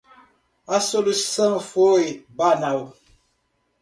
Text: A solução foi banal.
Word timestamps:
A 0.67 0.79
solução 0.79 1.59
foi 1.59 2.25
banal. 2.27 2.95